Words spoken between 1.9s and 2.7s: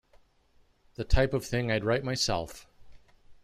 myself'.